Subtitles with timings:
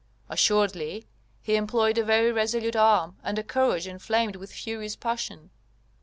[0.29, 1.05] Assuredly,
[1.43, 5.51] he employed a very resolute arm and a courage enflamed with furious passion.